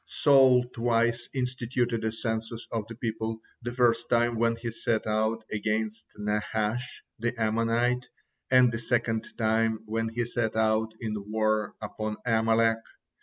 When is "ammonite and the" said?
7.39-8.79